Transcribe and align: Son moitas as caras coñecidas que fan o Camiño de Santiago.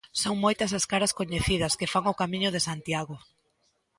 Son 0.21 0.35
moitas 0.43 0.71
as 0.79 0.85
caras 0.91 1.15
coñecidas 1.19 1.73
que 1.79 1.91
fan 1.93 2.05
o 2.11 2.17
Camiño 2.21 2.49
de 2.55 2.61
Santiago. 2.67 3.15